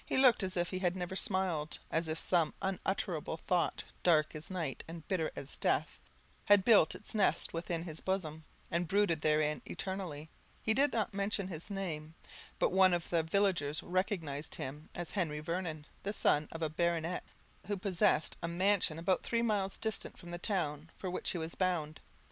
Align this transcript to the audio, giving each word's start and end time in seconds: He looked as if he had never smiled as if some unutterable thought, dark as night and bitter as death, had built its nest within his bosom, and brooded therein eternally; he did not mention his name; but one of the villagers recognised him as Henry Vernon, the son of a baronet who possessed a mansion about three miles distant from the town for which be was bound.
He 0.03 0.17
looked 0.17 0.41
as 0.41 0.57
if 0.57 0.71
he 0.71 0.79
had 0.79 0.95
never 0.95 1.15
smiled 1.15 1.77
as 1.91 2.07
if 2.07 2.17
some 2.17 2.55
unutterable 2.59 3.37
thought, 3.37 3.83
dark 4.01 4.33
as 4.33 4.49
night 4.49 4.83
and 4.87 5.07
bitter 5.07 5.29
as 5.35 5.59
death, 5.59 5.99
had 6.45 6.65
built 6.65 6.95
its 6.95 7.13
nest 7.13 7.53
within 7.53 7.83
his 7.83 7.99
bosom, 8.01 8.43
and 8.71 8.87
brooded 8.87 9.21
therein 9.21 9.61
eternally; 9.63 10.31
he 10.63 10.73
did 10.73 10.91
not 10.91 11.13
mention 11.13 11.49
his 11.49 11.69
name; 11.69 12.15
but 12.57 12.71
one 12.71 12.95
of 12.95 13.09
the 13.11 13.21
villagers 13.21 13.83
recognised 13.83 14.55
him 14.55 14.89
as 14.95 15.11
Henry 15.11 15.39
Vernon, 15.39 15.85
the 16.01 16.13
son 16.13 16.47
of 16.51 16.63
a 16.63 16.67
baronet 16.71 17.23
who 17.67 17.77
possessed 17.77 18.37
a 18.41 18.47
mansion 18.47 18.97
about 18.97 19.21
three 19.21 19.43
miles 19.43 19.77
distant 19.77 20.17
from 20.17 20.31
the 20.31 20.39
town 20.39 20.89
for 20.97 21.11
which 21.11 21.33
be 21.33 21.37
was 21.37 21.53
bound. 21.53 22.01